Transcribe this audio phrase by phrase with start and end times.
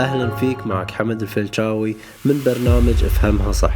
[0.00, 3.74] أهلا فيك معك حمد الفلشاوي من برنامج افهمها صح.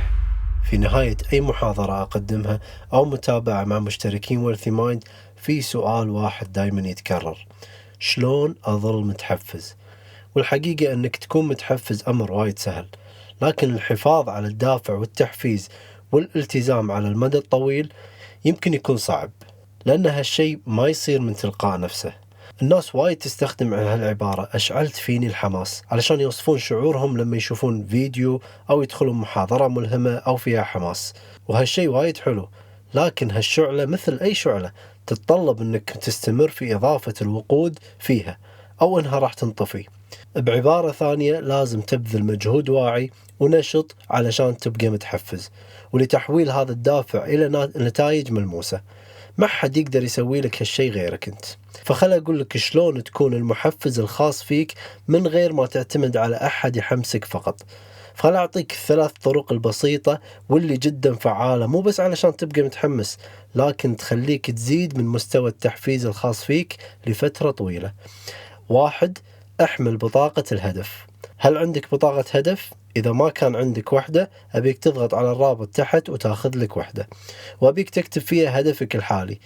[0.71, 2.61] في نهاية أي محاضرة أقدمها
[2.93, 5.05] أو متابعة مع مشتركين ورثي مايند
[5.37, 7.47] في سؤال واحد دايما يتكرر.
[7.99, 9.77] شلون أظل متحفز؟
[10.35, 12.87] والحقيقة أنك تكون متحفز أمر وايد سهل
[13.43, 15.69] لكن الحفاظ على الدافع والتحفيز
[16.13, 17.93] والالتزام على المدى الطويل
[18.45, 19.31] يمكن يكون صعب
[19.85, 22.28] لأن هالشيء ما يصير من تلقاء نفسه.
[22.63, 25.83] الناس وايد تستخدم هالعبارة أشعلت فيني الحماس.
[25.91, 28.41] علشان يوصفون شعورهم لما يشوفون فيديو
[28.71, 31.15] أو يدخلون محاضرة ملهمة أو فيها حماس.
[31.49, 32.49] وهالشيء وايد حلو.
[32.95, 34.73] لكن هالشعلة مثل أي شعلة
[35.07, 38.39] تتطلب أنك تستمر في إضافة الوقود فيها
[38.83, 39.85] أو أنها راح تنطفي.
[40.37, 45.51] بعبارة ثانية لازم تبذل مجهود واعي ونشط علشان تبقى متحفز.
[45.93, 48.81] ولتحويل هذا الدافع إلى نتائج ملموسة.
[49.39, 51.45] ما حد يقدر يسوي لك هالشيء غيرك انت
[51.85, 54.75] فخل أقول لك شلون تكون المحفز الخاص فيك
[55.09, 57.63] من غير ما تعتمد على أحد يحمسك فقط
[58.15, 63.19] فخل أعطيك الثلاث طرق البسيطة واللي جدا فعالة مو بس علشان تبقى متحمس
[63.55, 66.77] لكن تخليك تزيد من مستوى التحفيز الخاص فيك
[67.07, 67.93] لفترة طويلة.
[68.69, 69.19] واحد
[69.61, 71.07] أحمل بطاقة الهدف.
[71.39, 76.51] هل عندك بطاقة هدف؟ إذا ما كان عندك وحدة أبيك تضغط على الرابط تحت وتاخذ
[76.57, 77.09] لك وحدة.
[77.61, 79.39] وأبيك تكتب فيها هدفك الحالي.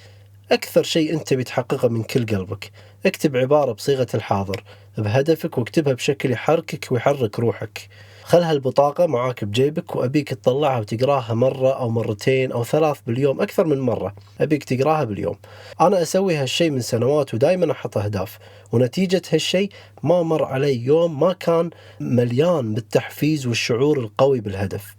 [0.52, 2.70] أكثر شيء أنت بتحققه من كل قلبك.
[3.06, 4.64] اكتب عبارة بصيغة الحاضر
[4.98, 7.88] بهدفك واكتبها بشكل يحركك ويحرك روحك.
[8.22, 13.80] خل هالبطاقة معاك بجيبك وأبيك تطلعها وتقراها مرة أو مرتين أو ثلاث باليوم أكثر من
[13.80, 14.14] مرة.
[14.40, 15.36] أبيك تقراها باليوم.
[15.80, 18.38] أنا أسوي هالشيء من سنوات ودائما أحط أهداف
[18.72, 19.70] ونتيجة هالشيء
[20.02, 24.94] ما مر علي يوم ما كان مليان بالتحفيز والشعور القوي بالهدف.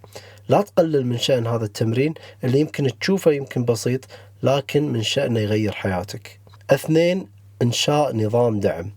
[0.50, 2.14] لا تقلل من شأن هذا التمرين
[2.44, 4.06] اللي يمكن تشوفه يمكن بسيط
[4.44, 6.40] لكن من شأنه يغير حياتك.
[6.70, 7.28] اثنين
[7.62, 8.92] إنشاء نظام دعم.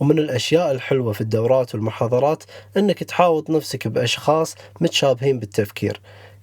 [0.00, 2.44] ومن الأشياء الحلوة في الدورات والمحاضرات
[2.76, 6.00] أنك تحاوط نفسك بأشخاص متشابهين بالتفكير.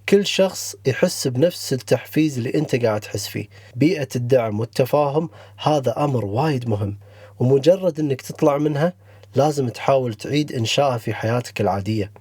[0.09, 3.47] كل شخص يحس بنفس التحفيز اللي أنت قاعد تحس فيه.
[3.75, 6.97] بيئة الدعم والتفاهم هذا أمر وايد مهم.
[7.39, 8.93] ومجرد أنك تطلع منها
[9.35, 12.11] لازم تحاول تعيد إنشائها في حياتك العادية.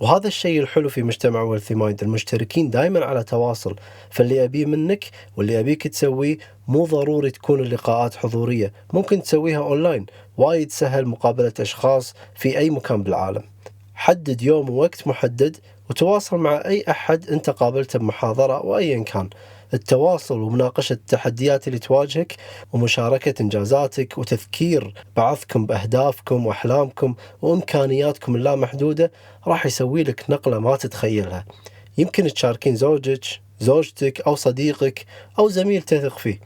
[0.00, 3.76] وهذا الشيء الحلو في مجتمع Wealthy Mind المشتركين دائما على تواصل.
[4.10, 5.04] فاللي أبيه منك
[5.36, 6.38] واللي أبيك تسويه
[6.68, 10.06] مو ضروري تكون اللقاءات حضورية ممكن تسويها أونلاين
[10.36, 13.42] وايد سهل مقابلة أشخاص في أي مكان بالعالم.
[13.98, 15.56] حدد يوم ووقت محدد
[15.90, 19.28] وتواصل مع أي أحد أنت قابلته بمحاضرة أو أيا كان.
[19.74, 22.36] التواصل ومناقشة التحديات اللي تواجهك
[22.72, 29.12] ومشاركة إنجازاتك وتذكير بعضكم بأهدافكم وأحلامكم وإمكانياتكم اللامحدودة
[29.46, 31.44] راح يسوي لك نقلة ما تتخيلها.
[31.98, 33.24] يمكن تشاركين زوجك
[33.60, 35.06] زوجتك أو صديقك
[35.38, 36.40] أو زميل تثق فيه.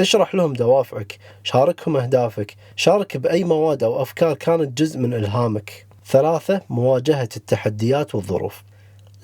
[0.00, 5.87] اشرح لهم دوافعك شاركهم أهدافك شارك بأي مواد أو أفكار كانت جزء من إلهامك.
[6.10, 8.62] ثلاثة مواجهة التحديات والظروف.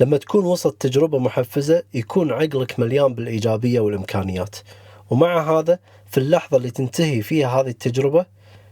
[0.01, 4.57] لما تكون وسط تجربة محفزة يكون عقلك مليان بالإيجابية والإمكانيات.
[5.11, 8.27] ومع هذا في اللحظة اللي تنتهي فيها هذه التجربة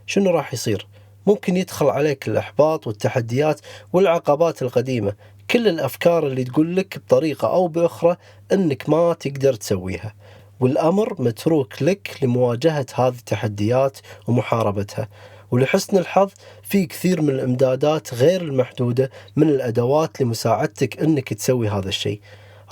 [0.07, 0.87] شنو راح يصير؟
[1.27, 3.61] ممكن يدخل عليك الإحباط والتحديات
[3.93, 5.13] والعقبات القديمة.
[5.51, 8.17] كل الأفكار اللي تقول لك بطريقة أو بأخرى
[8.53, 10.15] أنك ما تقدر تسويها.
[10.61, 15.09] والأمر متروك لك لمواجهة هذه التحديات ومحاربتها.
[15.53, 16.31] ولحسن الحظ
[16.63, 22.21] في كثير من الإمدادات غير المحدودة من الأدوات لمساعدتك أنك تسوي هذا الشيء.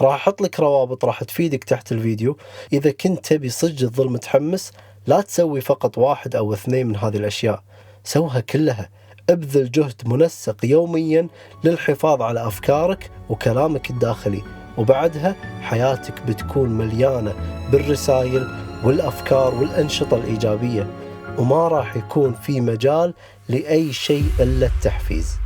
[0.00, 2.36] راح أحط لك روابط راح تفيدك تحت الفيديو.
[2.72, 4.72] إذا كنت تبي صدق تظل متحمس
[5.06, 7.62] لا تسوي فقط واحد أو اثنين من هذه الأشياء.
[8.04, 8.88] سوها كلها.
[9.30, 11.28] ابذل جهد منسق يوميا
[11.64, 14.42] للحفاظ على أفكارك وكلامك الداخلي.
[14.78, 17.34] وبعدها حياتك بتكون مليانة
[17.72, 18.48] بالرسائل
[18.84, 21.09] والأفكار والأنشطة الإيجابية.
[21.40, 23.14] وما راح يكون في مجال
[23.48, 25.36] لأي شيء إلا التحفيز.